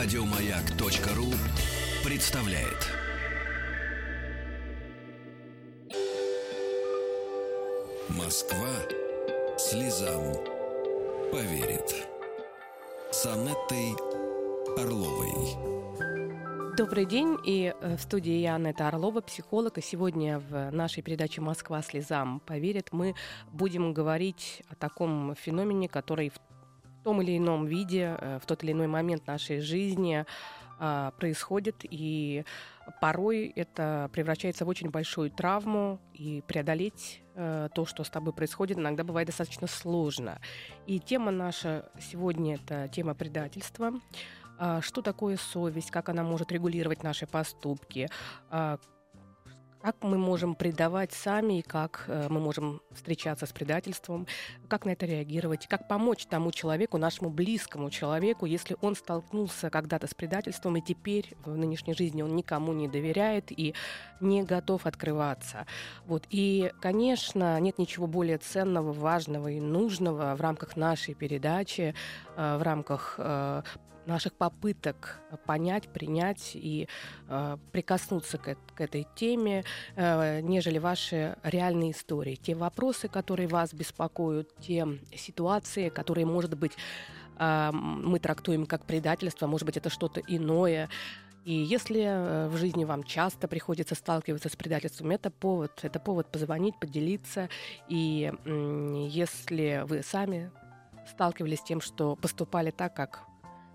[0.00, 1.26] Радиомаяк.ру
[2.08, 2.86] представляет.
[8.08, 8.68] Москва
[9.58, 10.36] слезам
[11.32, 12.06] поверит.
[13.10, 13.56] С Орловой.
[16.76, 21.40] Добрый день, и э, в студии я, Анетта Орлова, психолог, и сегодня в нашей передаче
[21.40, 23.16] «Москва слезам поверит» мы
[23.50, 26.38] будем говорить о таком феномене, который в
[27.02, 30.24] том или ином виде, э, в тот или иной момент нашей жизни
[30.80, 32.44] а, происходит, и
[33.00, 38.78] порой это превращается в очень большую травму, и преодолеть э, то, что с тобой происходит,
[38.78, 40.40] иногда бывает достаточно сложно.
[40.86, 43.92] И тема наша сегодня— это тема предательства.
[44.58, 48.08] А, что такое совесть, как она может регулировать наши поступки,
[48.50, 48.78] а,
[49.80, 54.26] как мы можем предавать сами, и как э, мы можем встречаться с предательством,
[54.68, 60.06] как на это реагировать, как помочь тому человеку, нашему близкому человеку, если он столкнулся когда-то
[60.06, 63.74] с предательством, и теперь в нынешней жизни он никому не доверяет и
[64.20, 65.66] не готов открываться.
[66.06, 66.24] Вот.
[66.30, 71.94] И, конечно, нет ничего более ценного, важного и нужного в рамках нашей передачи,
[72.36, 73.62] э, в рамках э,
[74.08, 76.88] наших попыток понять, принять и
[77.28, 79.64] э, прикоснуться к, к этой теме,
[79.94, 82.34] э, нежели ваши реальные истории.
[82.34, 86.72] Те вопросы, которые вас беспокоят, те ситуации, которые, может быть,
[87.38, 90.88] э, мы трактуем как предательство, может быть, это что-то иное.
[91.44, 96.32] И если э, в жизни вам часто приходится сталкиваться с предательством, это повод, это повод
[96.32, 97.48] позвонить, поделиться.
[97.88, 98.32] И
[99.10, 100.50] если вы сами
[101.06, 103.27] сталкивались с тем, что поступали так, как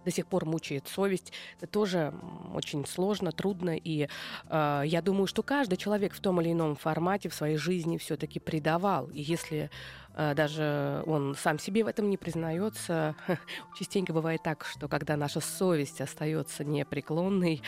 [0.06, 1.32] до сих пор мучает совесть.
[1.58, 2.14] Это тоже
[2.54, 3.76] очень сложно, трудно.
[3.76, 4.08] И
[4.50, 8.40] э, я думаю, что каждый человек в том или ином формате в своей жизни все-таки
[8.40, 9.10] предавал.
[9.10, 9.70] И если
[10.16, 13.16] даже он сам себе в этом не признается.
[13.78, 17.62] Частенько бывает так, что когда наша совесть остается непреклонной,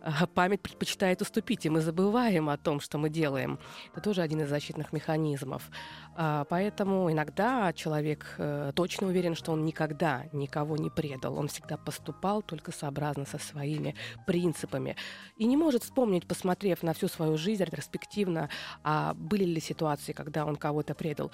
[0.00, 3.58] э, память предпочитает уступить, и мы забываем о том, что мы делаем.
[3.92, 5.70] Это тоже один из защитных механизмов.
[6.16, 11.38] А, поэтому иногда человек э, точно уверен, что он никогда никого не предал.
[11.38, 13.94] Он всегда поступал только сообразно со своими
[14.26, 14.96] принципами.
[15.36, 18.48] И не может вспомнить, посмотрев на всю свою жизнь ретроспективно,
[18.82, 21.30] а были ли ситуации, когда он кого-то предал.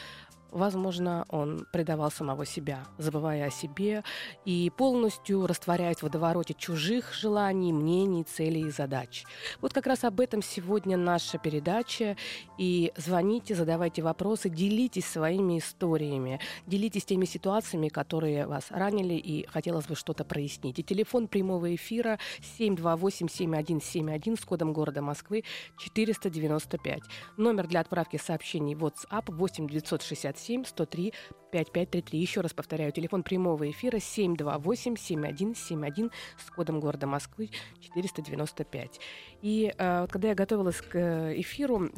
[0.50, 4.04] Возможно, он предавал самого себя, забывая о себе
[4.44, 9.24] и полностью растворяясь в водовороте чужих желаний, мнений, целей и задач.
[9.60, 12.16] Вот как раз об этом сегодня наша передача.
[12.58, 19.86] И звоните, задавайте вопросы, делитесь своими историями, делитесь теми ситуациями, которые вас ранили, и хотелось
[19.86, 20.78] бы что-то прояснить.
[20.78, 22.18] И телефон прямого эфира
[22.58, 25.44] 728-7171 с кодом города Москвы
[25.78, 27.02] 495.
[27.36, 31.12] Номер для отправки сообщений WhatsApp 8 960 967 103
[31.50, 32.18] 5533.
[32.18, 39.00] Еще раз повторяю, телефон прямого эфира 728 7171 с кодом города Москвы 495.
[39.42, 41.90] И э, вот когда я готовилась к эфиру,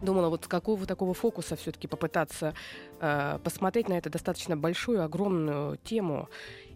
[0.00, 2.54] думала, вот с какого такого фокуса все-таки попытаться
[3.00, 6.28] э, посмотреть на эту достаточно большую, огромную тему.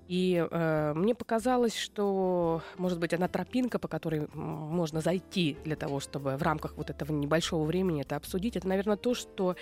[0.08, 6.00] И э, мне показалось, что, может быть, одна тропинка, по которой можно зайти для того,
[6.00, 9.56] чтобы в рамках вот этого небольшого времени это обсудить, это, наверное, то, что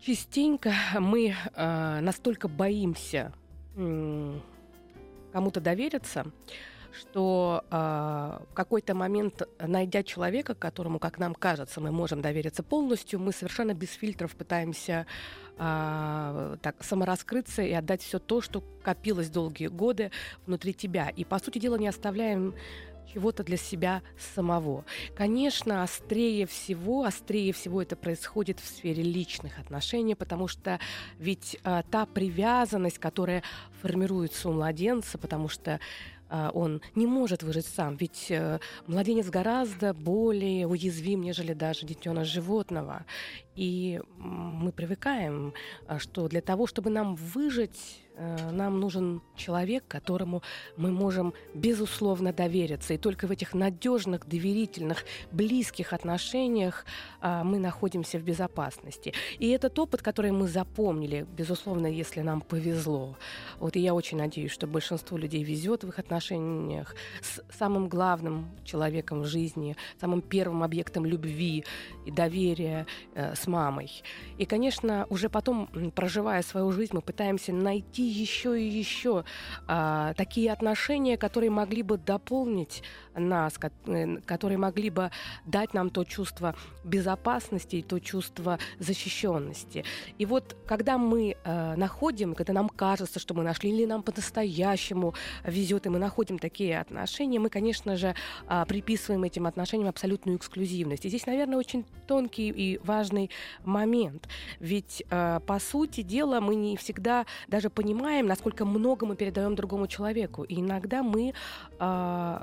[0.00, 3.32] Частенько мы э, настолько боимся
[3.76, 4.38] э,
[5.30, 6.24] кому-то довериться,
[6.98, 7.74] что э,
[8.50, 13.74] в какой-то момент, найдя человека, которому, как нам кажется, мы можем довериться полностью, мы совершенно
[13.74, 15.06] без фильтров пытаемся
[15.58, 20.12] э, так самораскрыться и отдать все то, что копилось долгие годы
[20.46, 21.10] внутри тебя.
[21.10, 22.54] И, по сути дела, не оставляем
[23.06, 24.02] чего-то для себя
[24.34, 24.84] самого.
[25.16, 30.78] Конечно, острее всего, острее всего это происходит в сфере личных отношений, потому что
[31.18, 33.42] ведь а, та привязанность, которая
[33.82, 35.80] формируется у младенца, потому что
[36.30, 42.28] а, он не может выжить сам, ведь а, младенец гораздо более уязвим, нежели даже детеныш
[42.28, 43.04] животного.
[43.56, 45.52] И мы привыкаем,
[45.88, 48.06] а, что для того, чтобы нам выжить,
[48.52, 50.42] нам нужен человек, которому
[50.76, 52.94] мы можем безусловно довериться.
[52.94, 56.84] И только в этих надежных, доверительных, близких отношениях
[57.20, 59.14] а, мы находимся в безопасности.
[59.38, 63.16] И этот опыт, который мы запомнили, безусловно, если нам повезло.
[63.58, 68.50] Вот и я очень надеюсь, что большинство людей везет в их отношениях с самым главным
[68.64, 71.64] человеком в жизни, самым первым объектом любви
[72.06, 74.02] и доверия, э, с мамой.
[74.38, 79.24] И, конечно, уже потом, проживая свою жизнь, мы пытаемся найти еще и еще
[79.66, 82.82] а, такие отношения, которые могли бы дополнить
[83.14, 85.10] нас, э, которые могли бы
[85.46, 86.54] дать нам то чувство
[86.84, 89.84] безопасности и то чувство защищенности.
[90.18, 95.14] И вот когда мы э, находим, когда нам кажется, что мы нашли, или нам по-настоящему
[95.44, 98.14] везет, и мы находим такие отношения, мы, конечно же,
[98.48, 101.04] э, приписываем этим отношениям абсолютную эксклюзивность.
[101.04, 103.30] И здесь, наверное, очень тонкий и важный
[103.64, 104.28] момент.
[104.58, 109.86] Ведь, э, по сути дела, мы не всегда даже понимаем, насколько много мы передаем другому
[109.86, 110.42] человеку.
[110.44, 111.32] И иногда мы
[111.78, 112.38] э,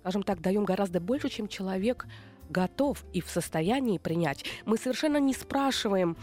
[0.00, 2.06] скажем так, даем гораздо больше, чем человек
[2.48, 4.44] готов и в состоянии принять.
[4.64, 6.16] Мы совершенно не спрашиваем,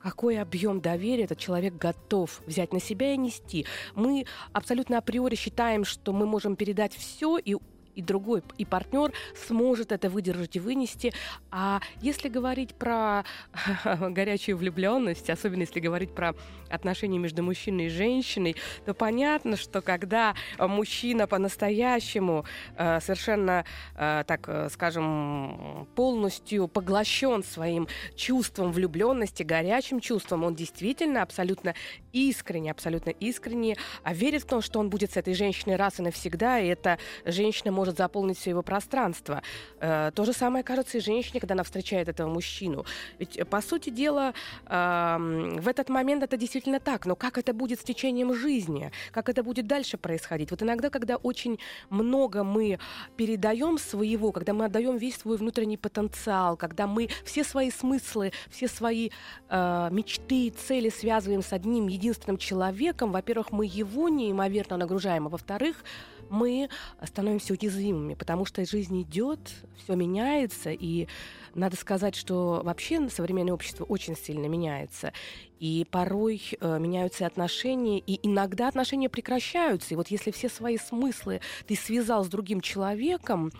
[0.00, 3.66] какой объем доверия этот человек готов взять на себя и нести.
[3.94, 7.56] Мы абсолютно априори считаем, что мы можем передать все и
[7.94, 9.12] и другой, и партнер
[9.46, 11.12] сможет это выдержать и вынести.
[11.50, 13.24] А если говорить про
[13.84, 16.34] горячую влюбленность, особенно если говорить про
[16.70, 18.56] отношения между мужчиной и женщиной,
[18.86, 22.44] то понятно, что когда мужчина по-настоящему
[22.76, 31.22] э, совершенно, э, так э, скажем, полностью поглощен своим чувством влюбленности, горячим чувством, он действительно
[31.22, 31.74] абсолютно
[32.12, 36.58] искренне, абсолютно искренне верит в то, что он будет с этой женщиной раз и навсегда,
[36.58, 39.42] и эта женщина может заполнить все его пространство.
[39.80, 42.84] Э, то же самое кажется и женщине, когда она встречает этого мужчину.
[43.18, 44.34] Ведь, по сути дела,
[44.66, 45.16] э,
[45.60, 47.06] в этот момент это действительно так.
[47.06, 48.90] Но как это будет с течением жизни?
[49.10, 50.50] Как это будет дальше происходить?
[50.50, 51.58] Вот иногда, когда очень
[51.90, 52.78] много мы
[53.16, 58.68] передаем своего, когда мы отдаем весь свой внутренний потенциал, когда мы все свои смыслы, все
[58.68, 59.10] свои
[59.48, 65.84] э, мечты, цели связываем с одним единственным человеком, во-первых, мы его неимоверно нагружаем, а во-вторых,
[66.30, 66.68] мы
[67.04, 67.71] становимся уязвимыми,
[68.16, 69.40] потому что жизнь идет,
[69.82, 71.08] все меняется, и
[71.54, 75.12] надо сказать, что вообще современное общество очень сильно меняется.
[75.60, 79.94] И порой э, меняются отношения, и иногда отношения прекращаются.
[79.94, 83.52] И вот если все свои смыслы ты связал с другим человеком,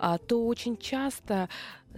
[0.00, 1.48] э, то очень часто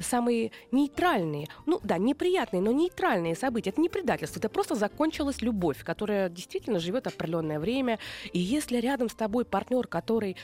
[0.00, 3.70] самые нейтральные, ну да, неприятные, но нейтральные события.
[3.70, 7.98] Это не предательство, это просто закончилась любовь, которая действительно живет определенное время.
[8.32, 10.36] И если рядом с тобой партнер, который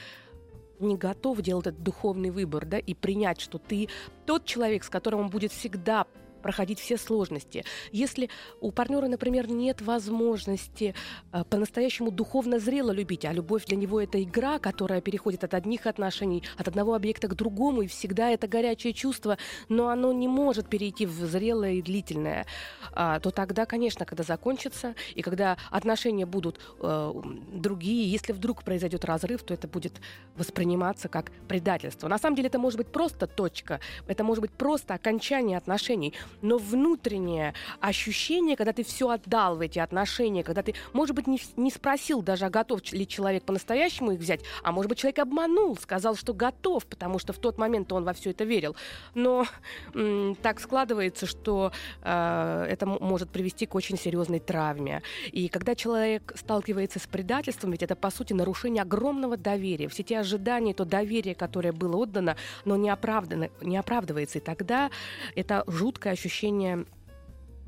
[0.80, 3.88] не готов делать этот духовный выбор, да, и принять, что ты
[4.26, 6.06] тот человек, с которым он будет всегда
[6.40, 7.64] проходить все сложности.
[7.92, 10.94] Если у партнера, например, нет возможности
[11.32, 15.86] э, по-настоящему духовно зрело любить, а любовь для него это игра, которая переходит от одних
[15.86, 19.38] отношений, от одного объекта к другому, и всегда это горячее чувство,
[19.68, 22.46] но оно не может перейти в зрелое и длительное,
[22.92, 27.12] а, то тогда, конечно, когда закончится, и когда отношения будут э,
[27.52, 30.00] другие, если вдруг произойдет разрыв, то это будет
[30.36, 32.08] восприниматься как предательство.
[32.08, 36.58] На самом деле это может быть просто точка, это может быть просто окончание отношений но
[36.58, 41.70] внутреннее ощущение, когда ты все отдал в эти отношения, когда ты, может быть, не, не
[41.70, 46.16] спросил даже, а готов ли человек по-настоящему их взять, а может быть, человек обманул, сказал,
[46.16, 48.76] что готов, потому что в тот момент он во все это верил.
[49.14, 49.46] Но
[50.42, 51.72] так складывается, что
[52.02, 55.02] э, это может привести к очень серьезной травме.
[55.32, 59.88] И когда человек сталкивается с предательством, ведь это, по сути, нарушение огромного доверия.
[59.88, 64.38] Все те ожидания, то доверие, которое было отдано, но не, оправдано, не оправдывается.
[64.38, 64.90] И тогда
[65.34, 66.84] это жуткое ощущение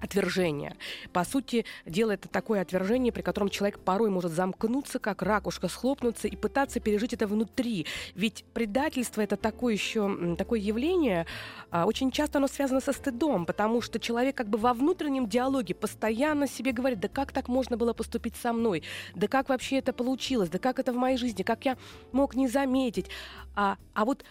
[0.03, 0.77] отвержения.
[1.13, 6.27] По сути, дела это такое отвержение, при котором человек порой может замкнуться, как ракушка, схлопнуться
[6.27, 7.87] и пытаться пережить это внутри.
[8.17, 11.27] Ведь предательство это такое еще такое явление,
[11.71, 15.75] а, очень часто оно связано со стыдом, потому что человек как бы во внутреннем диалоге
[15.75, 18.83] постоянно себе говорит, да как так можно было поступить со мной,
[19.15, 21.79] да как вообще это получилось, да как это в моей жизни, как я
[22.11, 23.07] мог не заметить.
[23.55, 24.25] А, а вот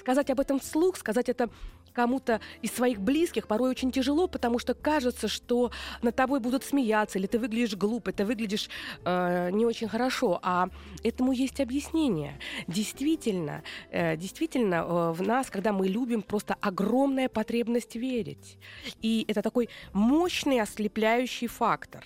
[0.00, 1.50] сказать об этом вслух, сказать это
[1.92, 5.70] кому-то из своих близких порой очень тяжело, потому что кажется, что
[6.02, 8.68] над тобой будут смеяться, или ты выглядишь глупо, ты выглядишь
[9.04, 10.38] э, не очень хорошо.
[10.42, 10.68] А
[11.02, 12.38] этому есть объяснение.
[12.66, 18.58] Действительно, э, действительно, э, в нас, когда мы любим, просто огромная потребность верить.
[19.02, 22.04] И это такой мощный ослепляющий фактор.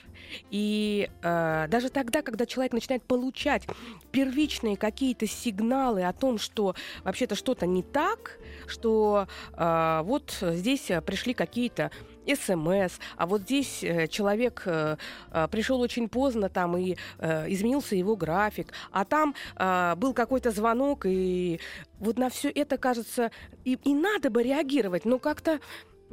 [0.50, 3.66] И э, даже тогда, когда человек начинает получать
[4.10, 11.34] первичные какие-то сигналы о том, что вообще-то что-то не так, что э, вот здесь пришли
[11.34, 11.90] какие-то
[12.26, 14.96] СМС, а вот здесь э, человек э,
[15.30, 21.60] э, пришел очень поздно там и изменился его график, а там был какой-то звонок, и
[21.98, 23.30] вот на все это кажется
[23.64, 25.60] и, и надо бы реагировать, но как-то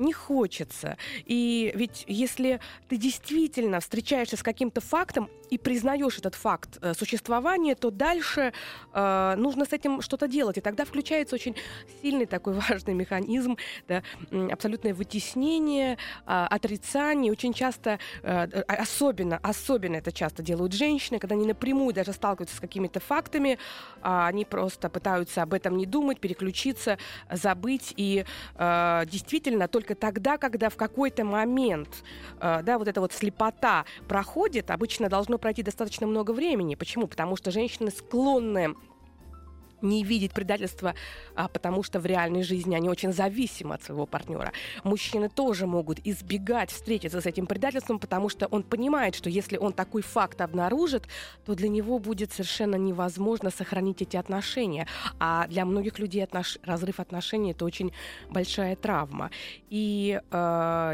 [0.01, 0.97] не хочется.
[1.25, 7.75] И ведь если ты действительно встречаешься с каким-то фактом и признаешь этот факт э, существования,
[7.75, 8.53] то дальше
[8.93, 10.57] э, нужно с этим что-то делать.
[10.57, 11.55] И тогда включается очень
[12.01, 14.01] сильный такой важный механизм, да,
[14.49, 17.33] абсолютное вытеснение, э, отрицание.
[17.33, 22.59] Очень часто, э, особенно, особенно это часто делают женщины, когда они напрямую даже сталкиваются с
[22.61, 23.57] какими-то фактами, э,
[24.01, 26.97] они просто пытаются об этом не думать, переключиться,
[27.29, 27.93] забыть.
[27.97, 28.23] И
[28.55, 31.89] э, действительно только тогда, когда в какой-то момент
[32.39, 36.75] э, да, вот эта вот слепота проходит, обычно должно пройти достаточно много времени.
[36.75, 37.07] Почему?
[37.07, 38.75] Потому что женщины склонны
[39.81, 40.95] не видеть предательства,
[41.35, 44.51] а, потому что в реальной жизни они очень зависимы от своего партнера.
[44.83, 49.73] Мужчины тоже могут избегать встретиться с этим предательством, потому что он понимает, что если он
[49.73, 51.07] такой факт обнаружит,
[51.45, 54.87] то для него будет совершенно невозможно сохранить эти отношения.
[55.19, 56.57] А для многих людей отнош...
[56.63, 57.91] разрыв отношений это очень
[58.29, 59.31] большая травма.
[59.69, 60.37] И э,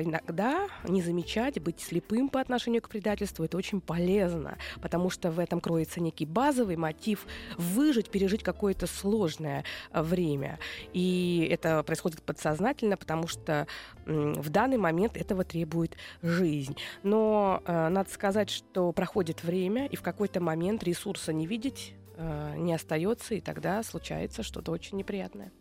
[0.04, 5.40] иногда не замечать, быть слепым по отношению к предательству, это очень полезно, потому что в
[5.40, 7.26] этом кроется некий базовый мотив
[7.58, 10.60] выжить, пережить какое какое-то сложное э, время.
[10.94, 13.68] И это происходит подсознательно, потому что
[14.06, 16.78] в данный момент этого требует жизнь.
[17.04, 22.54] Но э, надо сказать, что проходит время, и в какой-то момент ресурса не видеть э,
[22.58, 25.52] не остается, и тогда случается что-то очень неприятное.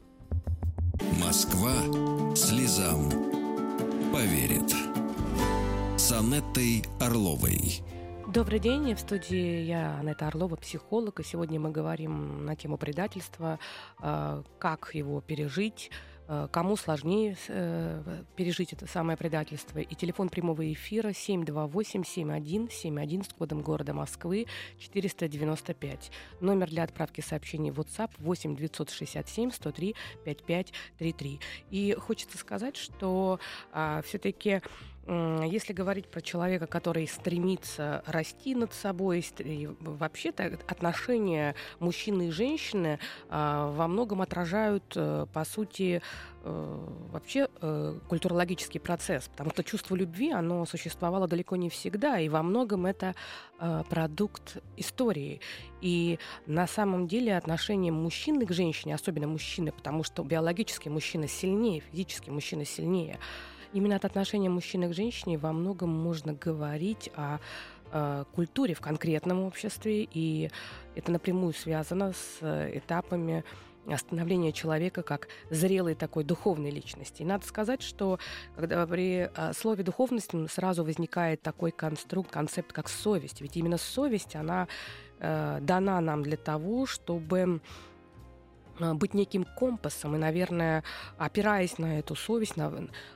[1.22, 1.74] Москва
[2.34, 3.10] слезам
[4.12, 4.74] поверит.
[5.96, 7.82] С Анеттой Орловой.
[8.36, 13.58] Добрый день, в студии я Анетта Орлова, психолог, и сегодня мы говорим на тему предательства,
[14.02, 15.90] э, как его пережить,
[16.28, 19.78] э, кому сложнее э, пережить это самое предательство.
[19.78, 24.44] И телефон прямого эфира 728-7171 с кодом города Москвы
[24.80, 26.10] 495.
[26.42, 29.94] Номер для отправки сообщений в WhatsApp 8 967 103
[30.26, 31.40] 5533.
[31.70, 33.40] И хочется сказать, что
[33.72, 34.60] а, все-таки
[35.08, 39.24] если говорить про человека, который стремится расти над собой,
[39.80, 42.98] вообще-то отношения мужчины и женщины
[43.28, 46.02] а, во многом отражают, э, по сути,
[46.42, 52.28] э, вообще э, культурологический процесс, потому что чувство любви, оно существовало далеко не всегда, и
[52.28, 53.14] во многом это
[53.88, 55.40] продукт истории.
[55.80, 61.80] И на самом деле отношение мужчины к женщине, особенно мужчины, потому что биологически мужчина сильнее,
[61.80, 63.18] физически мужчина сильнее,
[63.76, 67.38] именно от отношения мужчины к женщине во многом можно говорить о
[67.92, 70.50] э, культуре в конкретном обществе, и
[70.94, 73.44] это напрямую связано с этапами
[73.96, 77.22] становления человека как зрелой такой духовной личности.
[77.22, 78.18] И надо сказать, что
[78.56, 83.40] когда при э, слове духовность сразу возникает такой конструкт, концепт, как совесть.
[83.42, 84.66] Ведь именно совесть, она
[85.20, 87.60] э, дана нам для того, чтобы
[88.78, 90.84] быть неким компасом, и, наверное,
[91.18, 92.54] опираясь на эту совесть,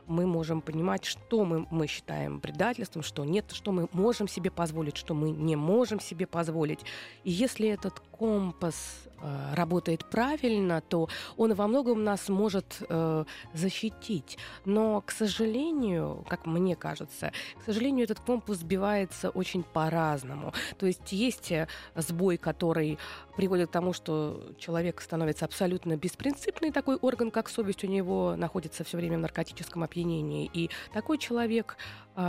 [0.07, 4.97] мы можем понимать, что мы, мы считаем предательством, что нет, что мы можем себе позволить,
[4.97, 6.81] что мы не можем себе позволить.
[7.25, 11.09] И если этот компас э, работает правильно, то
[11.39, 13.25] он во многом нас может э,
[13.55, 14.37] защитить.
[14.67, 20.53] Но, к сожалению, как мне кажется, к сожалению, этот компас сбивается очень по-разному.
[20.79, 22.99] То есть есть э, сбой, который
[23.37, 28.85] приводит к тому, что человек становится абсолютно беспринципный такой орган, как совесть у него находится
[28.85, 30.51] все время в наркотическом опьянении.
[30.53, 31.79] И такой человек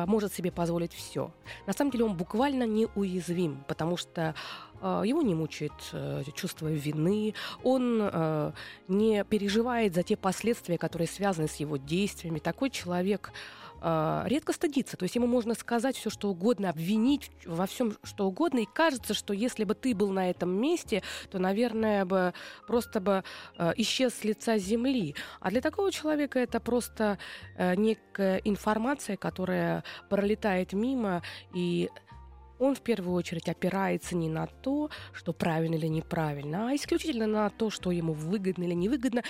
[0.08, 1.32] может себе позволить все.
[1.68, 4.36] На самом деле он буквально неуязвим, потому что
[4.82, 7.34] э, его не мучает э, чувство вины,
[7.64, 8.52] он э,
[8.88, 12.40] не переживает за те последствия, которые связаны с его действиями.
[12.40, 13.32] Такой человек
[13.82, 14.98] э, редко стыдится.
[14.98, 18.60] То есть ему можно сказать все, что угодно, обвинить во всем, что угодно.
[18.60, 22.34] И кажется, что если бы ты был на этом месте, то, наверное, бы
[22.68, 23.24] просто бы
[23.58, 25.16] э, исчез с лица земли.
[25.40, 27.18] А для такого человека это просто
[27.58, 31.22] э, некая информация, которая пролетает мимо
[31.54, 31.90] и
[32.62, 37.50] он в первую очередь опирается не на то, что правильно или неправильно, а исключительно на
[37.50, 39.24] то, что ему выгодно или невыгодно,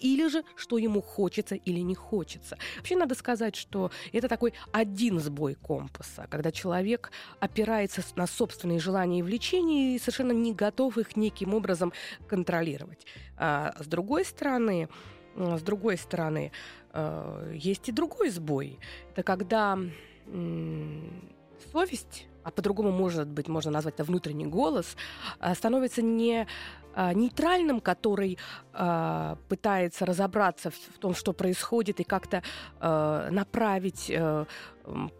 [0.00, 2.58] или же что ему хочется или не хочется.
[2.76, 7.10] Вообще надо сказать, что это такой один сбой компаса, когда человек
[7.40, 11.92] опирается на собственные желания и влечения и совершенно не готов их неким образом
[12.26, 13.06] контролировать.
[13.36, 14.88] А с другой стороны,
[15.36, 16.52] с другой стороны,
[16.92, 18.78] э, есть и другой сбой.
[19.10, 19.78] Это когда
[21.72, 24.96] совесть а по-другому может быть, можно назвать это внутренний голос,
[25.40, 26.46] а, становится не
[27.14, 28.38] нейтральным, который
[28.72, 32.42] э, пытается разобраться в, в том, что происходит, и как-то
[32.80, 34.44] э, направить э,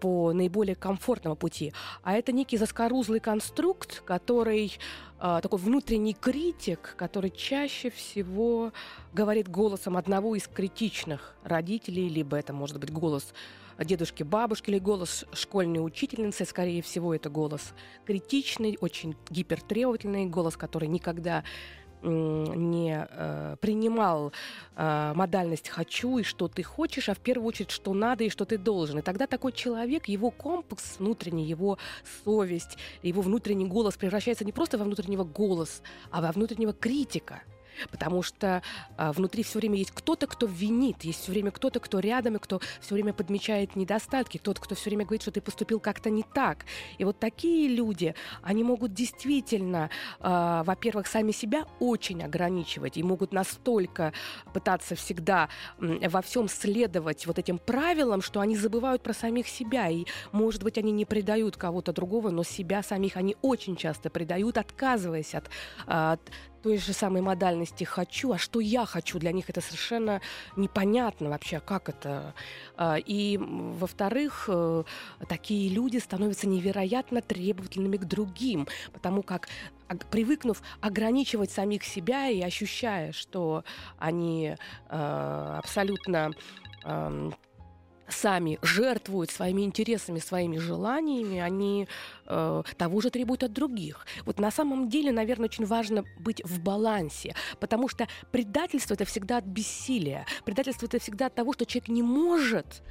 [0.01, 4.79] по наиболее комфортному пути, а это некий заскорузлый конструкт, который
[5.21, 8.73] э, такой внутренний критик, который чаще всего
[9.13, 13.33] говорит голосом одного из критичных родителей, либо это может быть голос
[13.79, 17.75] дедушки, бабушки или голос школьной учительницы, скорее всего, это голос
[18.07, 21.45] критичный, очень гипертребовательный, голос, который никогда
[22.05, 24.33] не э, принимал
[24.77, 28.45] э, модальность «хочу» и «что ты хочешь», а в первую очередь «что надо» и «что
[28.45, 28.99] ты должен».
[28.99, 31.79] И тогда такой человек, его комплекс внутренний, его
[32.25, 37.43] совесть, его внутренний голос превращается не просто во внутреннего голос, а во внутреннего критика–
[37.91, 38.63] потому что
[38.97, 42.39] а, внутри все время есть кто-то, кто винит, есть все время кто-то, кто рядом, и
[42.39, 46.23] кто все время подмечает недостатки, кто-то, кто все время говорит, что ты поступил как-то не
[46.23, 46.65] так.
[46.99, 49.91] И вот такие люди, они могут действительно,
[50.21, 54.13] а, во-первых, сами себя очень ограничивать и могут настолько
[54.53, 59.89] пытаться всегда во всем следовать вот этим правилам, что они забывают про самих себя.
[59.89, 64.59] И, может быть, они не предают кого-то другого, но себя самих они очень часто предают,
[64.59, 65.51] отказываясь от,
[65.87, 66.21] от
[66.65, 70.23] той же самой модальности «хочу», а что я хочу, для них это совершенно
[70.57, 72.35] непонятно вообще, как это.
[72.77, 74.85] А, и, во-вторых, э,
[75.29, 79.49] такие люди становятся невероятно требовательными к другим, потому как
[80.11, 83.63] привыкнув ограничивать самих себя и ощущая, что
[83.99, 84.57] они
[84.89, 86.33] э, абсолютно
[88.09, 91.89] сами жертвуют своими интересами, своими желаниями, они
[92.27, 94.07] э, того же требуют от других.
[94.25, 99.39] Вот на самом деле, наверное, очень важно быть в балансе, потому что предательство это всегда
[99.39, 102.83] от бессилия, предательство это всегда от того, что человек не может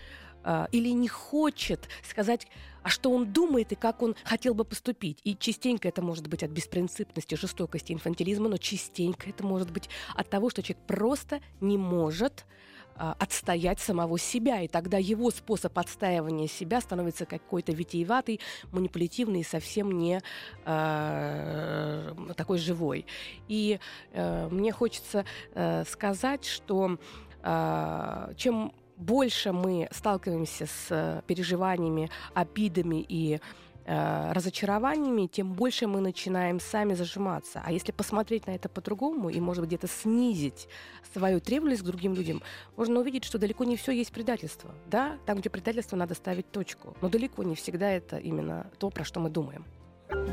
[0.43, 2.47] э, или не хочет сказать
[2.83, 5.19] а что он думает и как он хотел бы поступить.
[5.23, 10.29] И частенько это может быть от беспринципности, жестокости, инфантилизма, но частенько это может быть от
[10.29, 12.45] того, что человек просто не может
[12.95, 18.39] отстоять самого себя, и тогда его способ отстаивания себя становится какой-то витиеватый,
[18.71, 20.21] манипулятивный и совсем не
[20.65, 23.05] э, такой живой.
[23.47, 23.79] И
[24.11, 26.97] э, мне хочется э, сказать, что
[27.41, 36.59] э, чем больше мы сталкиваемся с переживаниями, обидами и Э, разочарованиями, тем больше мы начинаем
[36.59, 37.61] сами зажиматься.
[37.65, 40.67] А если посмотреть на это по-другому и, может быть, где-то снизить
[41.13, 42.41] свою требовательность к другим людям,
[42.77, 44.71] можно увидеть, что далеко не все есть предательство.
[44.87, 46.95] Да, там, где предательство, надо ставить точку.
[47.01, 49.65] Но далеко не всегда это именно то, про что мы думаем.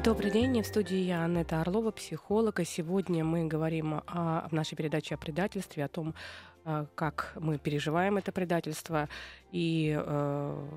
[0.05, 2.61] Добрый день, в студии я Анетта Орлова, психолог.
[2.61, 6.15] И сегодня мы говорим о, в нашей передаче о предательстве, о том,
[6.65, 9.09] э, как мы переживаем это предательство
[9.53, 10.69] и э,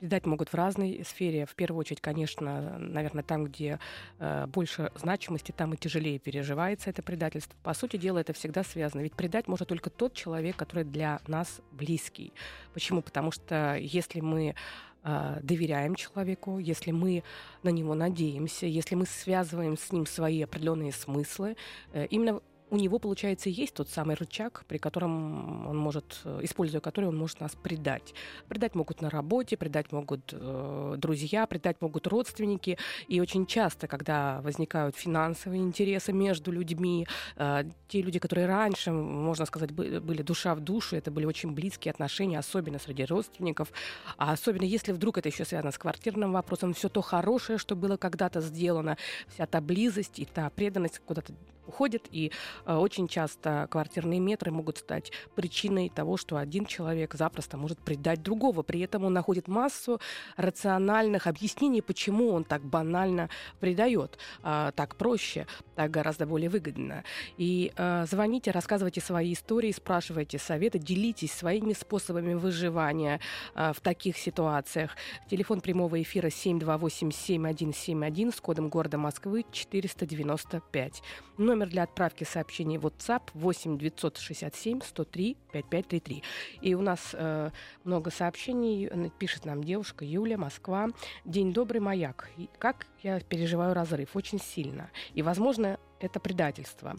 [0.00, 1.44] Предать могут в разной сфере.
[1.44, 3.78] В первую очередь, конечно, наверное, там, где
[4.18, 7.54] э, больше значимости, там и тяжелее переживается это предательство.
[7.62, 9.02] По сути дела, это всегда связано.
[9.02, 12.32] Ведь предать может только тот человек, который для нас близкий.
[12.72, 13.02] Почему?
[13.02, 14.54] Потому что если мы
[15.02, 17.22] э, доверяем человеку, если мы
[17.62, 21.58] на него надеемся, если мы связываем с ним свои определенные смыслы,
[21.92, 26.80] э, именно у него, получается, есть тот самый рычаг, при котором он может, э, используя
[26.80, 28.14] который он может нас предать.
[28.48, 32.78] Предать могут на работе, предать могут э, друзья, предать могут родственники.
[33.08, 37.06] И очень часто, когда возникают финансовые интересы между людьми,
[37.36, 41.90] э, те люди, которые раньше, можно сказать, были душа в душу, это были очень близкие
[41.90, 43.72] отношения, особенно среди родственников,
[44.16, 47.96] а особенно если вдруг это еще связано с квартирным вопросом, все то хорошее, что было
[47.96, 48.96] когда-то сделано,
[49.28, 51.34] вся та близость и та преданность куда-то
[51.70, 52.32] уходит, и
[52.66, 58.22] э, очень часто квартирные метры могут стать причиной того, что один человек запросто может предать
[58.22, 58.62] другого.
[58.62, 60.00] При этом он находит массу
[60.36, 63.30] рациональных объяснений, почему он так банально
[63.60, 64.18] предает.
[64.42, 67.04] Э, так проще, так гораздо более выгодно.
[67.38, 73.20] И э, звоните, рассказывайте свои истории, спрашивайте советы, делитесь своими способами выживания
[73.54, 74.96] в таких ситуациях.
[75.30, 81.02] Телефон прямого эфира 728-7171 с кодом города Москвы 495.
[81.38, 86.22] Номер Номер для отправки сообщений WhatsApp 8 967 103 5533.
[86.62, 87.50] И у нас э,
[87.84, 88.90] много сообщений.
[89.18, 90.88] Пишет нам девушка Юля, Москва.
[91.26, 92.30] День добрый, маяк.
[92.58, 94.16] Как я переживаю разрыв?
[94.16, 94.88] Очень сильно.
[95.12, 96.96] И, возможно, это предательство.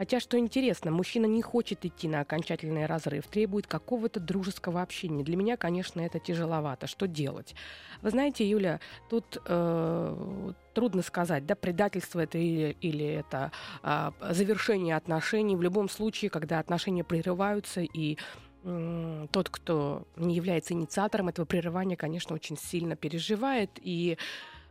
[0.00, 5.22] Хотя, что интересно, мужчина не хочет идти на окончательный разрыв, требует какого-то дружеского общения.
[5.22, 6.86] Для меня, конечно, это тяжеловато.
[6.86, 7.54] Что делать?
[8.00, 14.96] Вы знаете, Юля, тут э, трудно сказать, да, предательство это или, или это э, завершение
[14.96, 15.54] отношений.
[15.54, 18.16] В любом случае, когда отношения прерываются и
[18.62, 24.16] тот, кто не является инициатором этого прерывания, конечно, очень сильно переживает и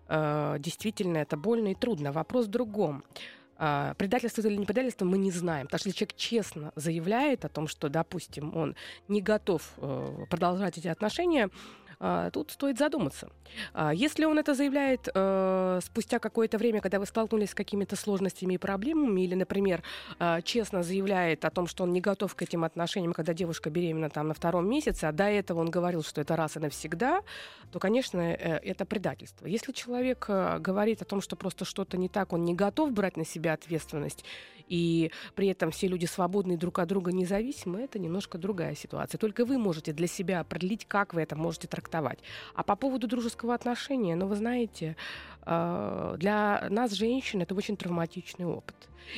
[0.08, 2.12] э, действительно это больно и трудно.
[2.12, 3.04] Вопрос в другом.
[3.98, 5.67] Предательство или не предательство мы не знаем.
[5.67, 8.76] Потому что если человек честно заявляет о том, что, допустим, он
[9.08, 11.52] не готов uh, продолжать эти отношения, а,
[12.32, 13.30] тут стоит задуматься.
[13.74, 18.54] А, если он это заявляет э, спустя какое-то время, когда вы столкнулись с какими-то сложностями
[18.54, 19.84] и проблемами, или, например,
[20.20, 24.10] э, честно заявляет о том, что он не готов к этим отношениям, когда девушка беременна
[24.10, 27.22] там на втором месяце, а до этого он говорил, что это раз и навсегда,
[27.72, 29.46] то, конечно, э, это предательство.
[29.46, 33.18] Если человек э, говорит о том, что просто что-то не так, он не готов брать
[33.18, 34.24] на себя ответственность
[34.70, 39.18] и при этом все люди свободны друг от друга независимы, это немножко другая ситуация.
[39.20, 42.20] Только вы можете для себя определить, как вы это можете трактовать.
[42.54, 44.96] А по поводу дружеского отношения, ну, вы знаете,
[45.46, 48.76] э, для нас, женщин, это очень травматичный опыт.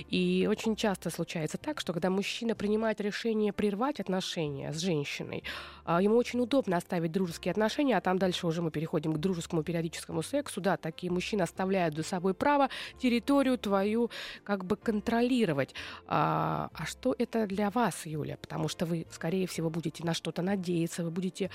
[0.10, 5.44] И очень часто случается так, что когда мужчина принимает решение прервать отношения с женщиной,
[5.86, 9.64] а, ему очень удобно оставить дружеские отношения, а там дальше уже мы переходим к дружескому
[9.64, 10.62] периодическому сексу.
[10.62, 14.10] Да, такие мужчины оставляют за собой право территорию твою
[14.44, 15.74] как бы контролировать.
[16.08, 18.38] А, а что это для вас, Юля?
[18.38, 21.50] Потому что вы, скорее всего, будете на что-то надеяться, вы будете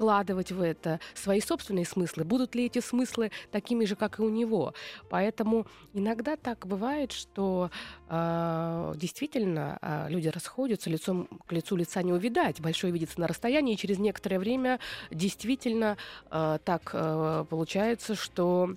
[0.00, 2.24] вкладывать в это свои собственные смыслы.
[2.24, 4.72] Будут ли эти смыслы такими же, как и у него?
[5.10, 7.70] Поэтому иногда так бывает, что
[8.08, 13.74] э, действительно э, люди расходятся, лицом к лицу лица не увидать, большое видится на расстоянии,
[13.74, 15.98] и через некоторое время действительно
[16.30, 18.76] э, так э, получается, что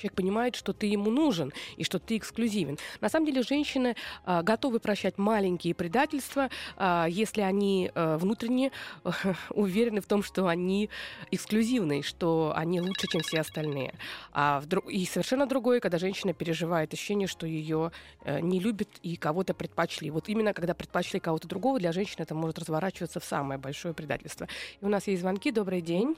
[0.00, 2.78] Человек понимает, что ты ему нужен и что ты эксклюзивен.
[3.02, 8.72] На самом деле женщины а, готовы прощать маленькие предательства, а, если они а, внутренне
[9.04, 9.12] а,
[9.50, 10.88] уверены в том, что они
[11.30, 13.92] эксклюзивны, что они лучше, чем все остальные.
[14.32, 17.92] А в, и совершенно другое, когда женщина переживает ощущение, что ее
[18.24, 20.10] а, не любят и кого-то предпочли.
[20.10, 24.48] Вот именно когда предпочли кого-то другого, для женщины это может разворачиваться в самое большое предательство.
[24.80, 25.50] И у нас есть звонки.
[25.50, 26.16] Добрый день.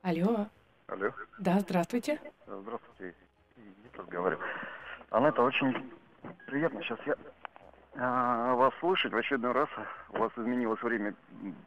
[0.00, 0.48] Алло.
[0.88, 1.12] Алло.
[1.38, 2.18] Да, здравствуйте.
[2.46, 3.14] Здравствуйте.
[3.94, 4.46] Разговариваю.
[5.10, 5.92] Анетта, очень
[6.46, 7.14] приятно сейчас я
[7.96, 9.68] а, вас слышать в очередной раз.
[10.10, 11.14] У вас изменилось время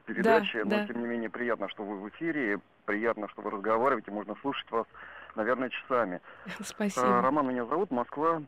[0.06, 0.88] передачи, да, но да.
[0.88, 4.88] тем не менее приятно, что вы в эфире, приятно, что вы разговариваете, можно слушать вас,
[5.36, 6.20] наверное, часами.
[6.60, 7.20] Спасибо.
[7.20, 8.42] А, Роман меня зовут, Москва.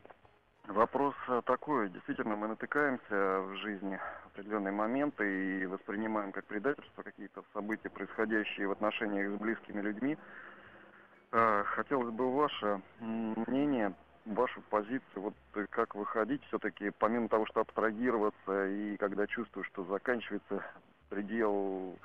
[0.68, 1.14] Вопрос
[1.46, 1.90] такой.
[1.90, 8.68] Действительно, мы натыкаемся в жизни в определенные моменты и воспринимаем как предательство какие-то события, происходящие
[8.68, 10.18] в отношениях с близкими людьми.
[11.36, 13.94] А, хотелось бы ваше мнение,
[14.26, 15.34] вашу позицию, вот
[15.72, 20.64] как выходить все-таки, помимо того, что абстрагироваться, и когда чувствую, что заканчивается
[21.10, 21.98] предел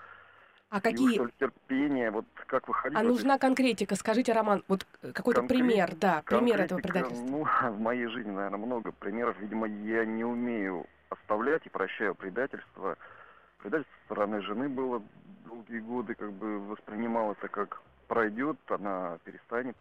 [0.71, 1.19] а какие...
[1.39, 2.99] Терпение, вот как выходить?
[2.99, 3.97] А нужна конкретика.
[3.97, 5.59] Скажите, Роман, вот какой-то Конкрет...
[5.59, 7.27] пример, да, пример этого предательства.
[7.27, 9.39] Ну, в моей жизни, наверное, много примеров.
[9.41, 12.97] Видимо, я не умею оставлять и прощаю предательство.
[13.59, 15.03] Предательство со стороны жены было
[15.47, 19.77] долгие годы, как бы воспринималось как пройдет, она перестанет.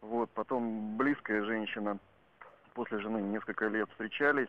[0.00, 1.98] Вот, потом близкая женщина,
[2.72, 4.48] после жены несколько лет встречались,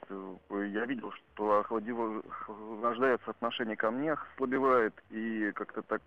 [0.49, 6.01] я видел, что охлаждается отношение ко мне, слабевает, и как-то так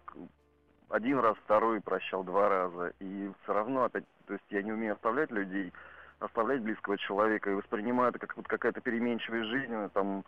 [0.88, 4.94] один раз, второй прощал два раза, и все равно опять, то есть я не умею
[4.94, 5.72] оставлять людей,
[6.20, 10.24] оставлять близкого человека, и воспринимаю это как вот какая-то переменчивая жизнь, там,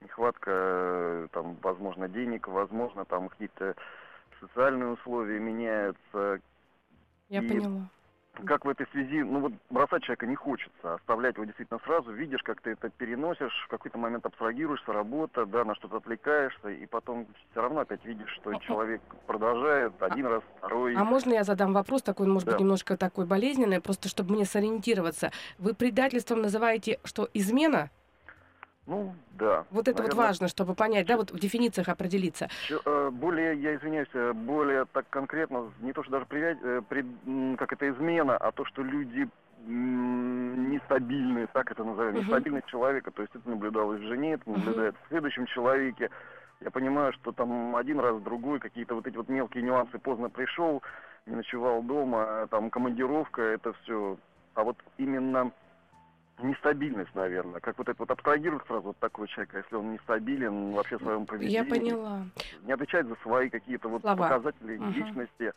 [0.00, 3.76] нехватка, там, возможно, денег, возможно, там какие-то
[4.40, 6.40] социальные условия меняются.
[7.28, 7.88] Я и поняла.
[8.44, 12.42] Как в этой связи, ну вот бросать человека не хочется, оставлять его действительно сразу, видишь,
[12.42, 17.26] как ты это переносишь, в какой-то момент абстрагируешься, работа, да, на что-то отвлекаешься, и потом
[17.50, 20.94] все равно опять видишь, что человек продолжает один а, раз, второй.
[20.96, 22.52] А можно я задам вопрос такой, может да.
[22.52, 25.32] быть, немножко такой болезненный, просто чтобы мне сориентироваться.
[25.58, 27.90] Вы предательством называете, что измена?
[28.86, 29.64] Ну, да.
[29.70, 32.48] Вот это наверное, вот важно, чтобы понять, да, вот в дефинициях определиться.
[32.84, 36.82] Э, более, я извиняюсь, э, более так конкретно, не то, что даже привязь, э,
[37.58, 39.28] как это измена, а то, что люди
[39.66, 45.08] нестабильные, так это назовем, нестабильность человека, то есть это наблюдалось в жене, это наблюдается в
[45.08, 46.10] следующем человеке.
[46.60, 50.84] Я понимаю, что там один раз, другой, какие-то вот эти вот мелкие нюансы, поздно пришел,
[51.26, 54.16] не ночевал дома, там командировка, это все.
[54.54, 55.50] А вот именно
[56.42, 57.60] нестабильность, наверное.
[57.60, 61.26] Как вот это вот абстрагировать сразу вот такого человека, если он нестабилен вообще в своем
[61.26, 61.54] поведении.
[61.54, 62.26] Я поняла.
[62.62, 64.16] Не отвечает за свои какие-то вот Слова.
[64.16, 64.90] показатели угу.
[64.90, 65.52] личности.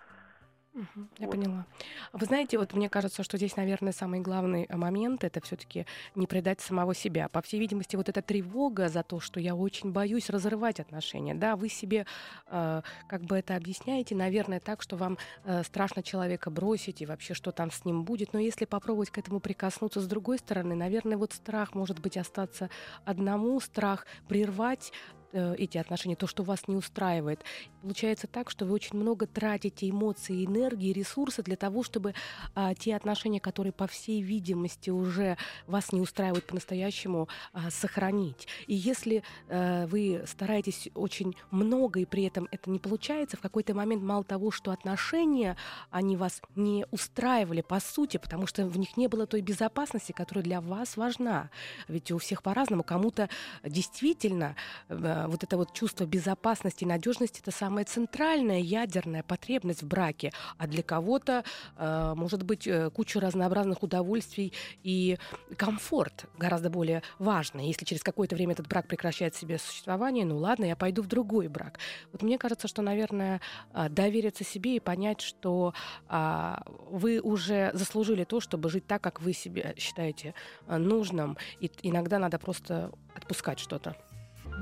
[0.74, 1.32] Я вот.
[1.32, 1.66] поняла.
[2.14, 6.28] Вы знаете, вот мне кажется, что здесь, наверное, самый главный э, момент это все-таки не
[6.28, 7.28] предать самого себя.
[7.28, 11.34] По всей видимости, вот эта тревога за то, что я очень боюсь разрывать отношения.
[11.34, 12.06] Да, вы себе
[12.48, 17.34] э, как бы это объясняете, наверное, так, что вам э, страшно человека бросить и вообще,
[17.34, 18.34] что там с ним будет.
[18.34, 22.70] Но если попробовать к этому прикоснуться с другой стороны, наверное, вот страх может быть остаться
[23.06, 24.94] одному, страх прервать
[25.32, 27.44] эти отношения, то, что вас не устраивает.
[27.82, 32.14] Получается так, что вы очень много тратите эмоций, энергии, ресурсы для того, чтобы
[32.56, 35.38] а, те отношения, которые, по всей видимости, уже
[35.68, 38.48] вас не устраивают по-настоящему, а, сохранить.
[38.68, 43.74] И если а, вы стараетесь очень много, и при этом это не получается, в какой-то
[43.74, 45.56] момент мало того, что отношения,
[45.90, 50.44] они вас не устраивали по сути, потому что в них не было той безопасности, которая
[50.44, 51.50] для вас важна.
[51.88, 52.84] Ведь у всех по-разному.
[52.84, 53.30] Кому-то
[53.64, 54.56] действительно
[54.88, 60.32] э, вот это вот чувство безопасности и надежности это самая центральная ядерная потребность в браке,
[60.58, 61.44] а для кого-то
[61.78, 64.54] э, может быть э, куча разнообразных удовольствий
[64.84, 65.18] и
[65.58, 67.68] комфорт гораздо более важный.
[67.68, 71.48] Если через какое-то время этот брак прекращает себе существование, ну ладно, я пойду в другой
[71.48, 71.80] брак.
[72.12, 73.42] Вот мне кажется, что, наверное,
[73.90, 75.74] довериться себе и понять, что
[76.08, 80.34] а, вы уже заслужили то, чтобы жить так, как вы себе считаете
[80.68, 81.38] нужным.
[81.60, 83.96] И иногда надо просто отпускать что-то.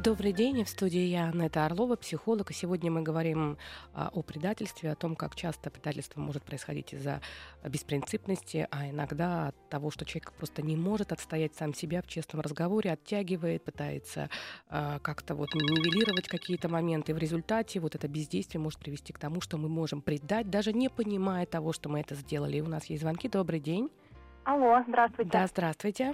[0.04, 3.58] Добрый день, в студии я, Нета Орлова, психолог, и сегодня мы говорим
[3.96, 7.20] а, о предательстве, о том, как часто предательство может происходить из-за
[7.68, 12.42] беспринципности, а иногда от того, что человек просто не может отстоять сам себя в честном
[12.42, 14.30] разговоре, оттягивает, пытается
[14.70, 19.18] а, как-то вот нивелировать какие-то моменты, и в результате вот это бездействие может привести к
[19.18, 22.58] тому, что мы можем предать, даже не понимая того, что мы это сделали.
[22.58, 23.28] И у нас есть звонки.
[23.30, 23.90] Добрый день.
[24.44, 25.32] Алло, здравствуйте.
[25.32, 26.14] Да, здравствуйте.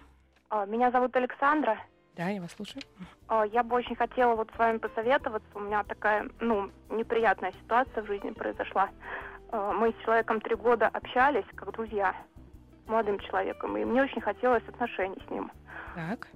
[0.50, 1.78] А, меня зовут Александра.
[2.16, 2.84] Да, я вас слушаю.
[3.28, 5.48] А, я бы очень хотела вот с вами посоветоваться.
[5.56, 8.90] У меня такая, ну, неприятная ситуация в жизни произошла.
[9.50, 12.16] А, мы с человеком три года общались, как друзья,
[12.86, 15.52] молодым человеком, и мне очень хотелось отношений с ним.
[15.96, 16.28] Так.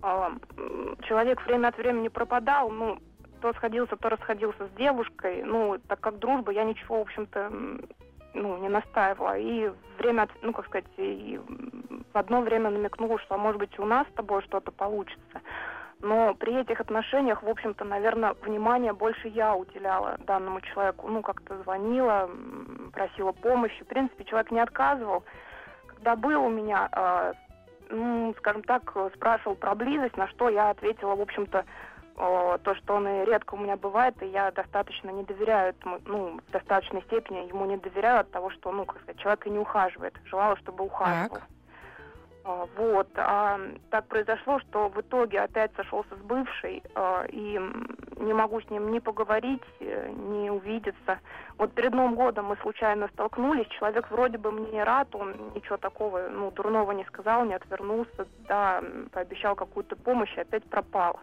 [1.02, 3.00] Человек время от времени пропадал, ну,
[3.42, 5.44] то сходился, то расходился с девушкой.
[5.44, 7.52] Ну, так как дружба, я ничего, в общем-то,
[8.38, 9.38] ну, не настаивала.
[9.38, 11.40] И время, ну, как сказать, и
[12.14, 15.42] в одно время намекнула, что, может быть, у нас с тобой что-то получится.
[16.00, 21.08] Но при этих отношениях, в общем-то, наверное, внимание больше я уделяла данному человеку.
[21.08, 22.30] Ну, как-то звонила,
[22.94, 23.84] просила помощи.
[23.84, 25.24] В принципе, человек не отказывал.
[25.88, 27.34] Когда был у меня, э,
[27.90, 31.66] ну, скажем так, спрашивал про близость, на что я ответила, в общем-то,
[32.18, 36.40] то, что он и редко у меня бывает, и я достаточно не доверяю этому, ну,
[36.48, 39.60] в достаточной степени ему не доверяю от того, что, ну, как сказать, человек и не
[39.60, 40.16] ухаживает.
[40.26, 41.38] Желала, чтобы ухаживал.
[41.38, 41.48] Так.
[42.78, 43.10] Вот.
[43.16, 47.60] А так произошло, что в итоге опять сошелся с бывшей, а, и
[48.20, 51.20] не могу с ним ни поговорить, э, ни увидеться.
[51.58, 56.30] Вот перед Новым годом мы случайно столкнулись, человек вроде бы мне рад, он ничего такого,
[56.30, 61.20] ну, дурного не сказал, не отвернулся, да, пообещал какую-то помощь, и опять пропал.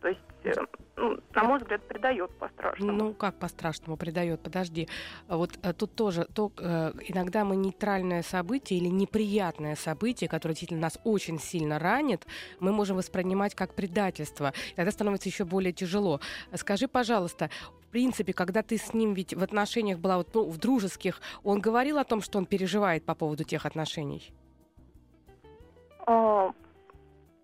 [0.00, 0.52] То есть, э,
[0.96, 2.92] ну, на мой взгляд, предает по-страшному.
[2.92, 4.40] Ну, как по-страшному предает?
[4.40, 4.88] Подожди.
[5.28, 10.80] Вот э, тут тоже то, э, иногда мы нейтральное событие или неприятное событие, которое действительно
[10.80, 12.26] нас очень сильно ранит,
[12.60, 14.54] мы можем воспринимать как предательство.
[14.74, 16.20] Тогда становится еще более тяжело.
[16.54, 17.50] Скажи, пожалуйста,
[17.82, 21.60] в принципе, когда ты с ним ведь в отношениях была, вот, ну, в дружеских, он
[21.60, 24.32] говорил о том, что он переживает по поводу тех отношений?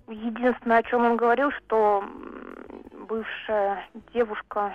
[0.06, 2.04] А, Единственное, о чем он говорил, что
[3.08, 4.74] бывшая девушка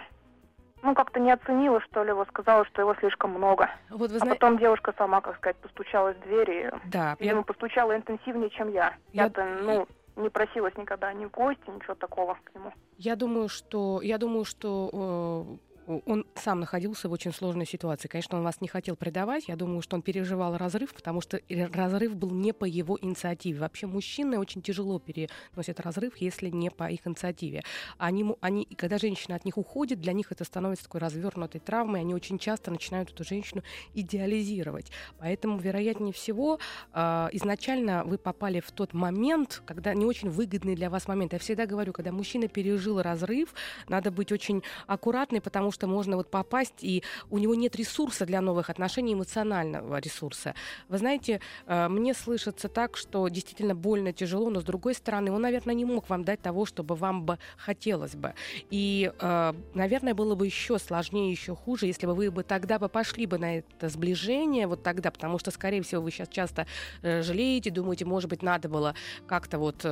[0.84, 3.70] ну, как-то не оценила, что ли, его сказала, что его слишком много.
[3.90, 4.32] Вот вы зна...
[4.32, 7.44] А потом девушка сама, как сказать, постучалась в дверь и, да, видимо, я...
[7.44, 8.96] постучала интенсивнее, чем я.
[9.14, 9.26] я...
[9.26, 12.74] Я-то, ну, не просилась никогда ни в гости, ничего такого к нему.
[12.98, 15.71] Я думаю, что, я думаю, что э,
[16.06, 18.08] он сам находился в очень сложной ситуации.
[18.08, 19.48] Конечно, он вас не хотел предавать.
[19.48, 23.60] Я думаю, что он переживал разрыв, потому что разрыв был не по его инициативе.
[23.60, 27.64] Вообще мужчины очень тяжело переносят разрыв, если не по их инициативе.
[27.98, 32.02] Они, они, когда женщина от них уходит, для них это становится такой развернутой травмой.
[32.02, 34.92] Они очень часто начинают эту женщину идеализировать.
[35.20, 36.60] Поэтому, вероятнее всего,
[36.94, 41.34] э, изначально вы попали в тот момент, когда не очень выгодный для вас момент.
[41.34, 43.54] Я всегда говорю, когда мужчина пережил разрыв,
[43.88, 48.28] надо быть очень аккуратной, потому что что можно вот попасть, и у него нет ресурса
[48.28, 50.54] для новых отношений, эмоционального ресурса.
[50.90, 55.42] Вы знаете, э, мне слышится так, что действительно больно, тяжело, но с другой стороны, он,
[55.42, 58.36] наверное, не мог вам дать того, чтобы вам бы хотелось бы.
[58.70, 62.88] И, э, наверное, было бы еще сложнее, еще хуже, если бы вы бы тогда бы
[62.88, 66.68] пошли бы на это сближение, вот тогда, потому что, скорее всего, вы сейчас часто
[67.02, 68.94] э, жалеете, думаете, может быть, надо было
[69.26, 69.84] как-то вот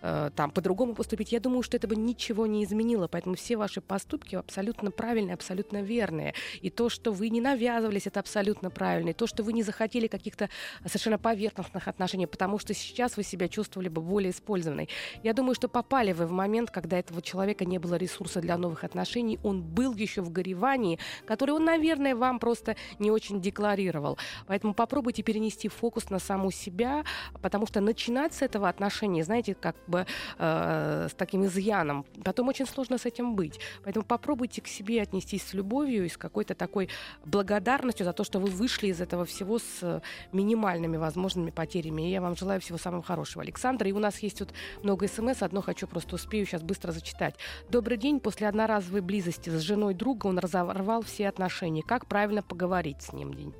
[0.00, 1.32] там по-другому поступить.
[1.32, 5.34] Я думаю, что это бы ничего не изменило, поэтому все ваши поступки абсолютно правильные правильное,
[5.34, 6.34] абсолютно верное.
[6.60, 9.10] И то, что вы не навязывались, это абсолютно правильно.
[9.10, 10.48] И то, что вы не захотели каких-то
[10.84, 14.88] совершенно поверхностных отношений, потому что сейчас вы себя чувствовали бы более использованной.
[15.22, 18.84] Я думаю, что попали вы в момент, когда этого человека не было ресурса для новых
[18.84, 24.18] отношений, он был еще в горевании, который он, наверное, вам просто не очень декларировал.
[24.46, 27.04] Поэтому попробуйте перенести фокус на саму себя,
[27.40, 30.06] потому что начинать с этого отношения, знаете, как бы
[30.38, 33.58] э, с таким изъяном, потом очень сложно с этим быть.
[33.82, 36.88] Поэтому попробуйте к себе отнестись с любовью и с какой-то такой
[37.24, 42.02] благодарностью за то, что вы вышли из этого всего с минимальными возможными потерями.
[42.02, 43.86] И я вам желаю всего самого хорошего, Александр.
[43.86, 44.50] И у нас есть тут
[44.82, 45.42] много смс.
[45.42, 47.36] Одно хочу просто успею сейчас быстро зачитать.
[47.70, 48.20] Добрый день.
[48.20, 51.82] После одноразовой близости с женой друга он разорвал все отношения.
[51.82, 53.54] Как правильно поговорить с ним?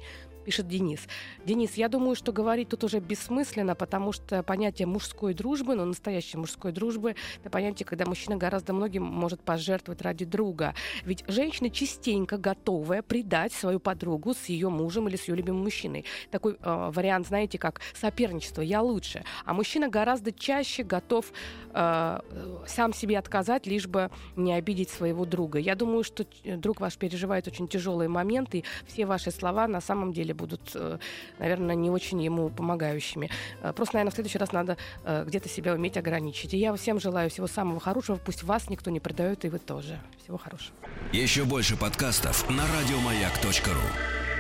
[0.46, 1.00] Пишет Денис.
[1.44, 6.38] Денис, я думаю, что говорить тут уже бессмысленно, потому что понятие мужской дружбы, ну, настоящей
[6.38, 10.76] мужской дружбы, это понятие, когда мужчина гораздо многим может пожертвовать ради друга.
[11.02, 16.04] Ведь женщина частенько готовая предать свою подругу с ее мужем или с ее любимым мужчиной.
[16.30, 19.24] Такой э, вариант, знаете, как соперничество, я лучше.
[19.46, 21.32] А мужчина гораздо чаще готов
[21.74, 22.20] э,
[22.68, 25.58] сам себе отказать, лишь бы не обидеть своего друга.
[25.58, 30.12] Я думаю, что друг ваш переживает очень тяжелые моменты, и все ваши слова на самом
[30.12, 30.98] деле будут, э,
[31.38, 33.30] наверное, не очень ему помогающими.
[33.62, 36.54] Э, просто, наверное, в следующий раз надо э, где-то себя уметь ограничить.
[36.54, 38.16] И я всем желаю всего самого хорошего.
[38.24, 40.00] Пусть вас никто не предает, и вы тоже.
[40.22, 40.76] Всего хорошего.
[41.12, 44.35] Еще больше подкастов на радиомаяк.ру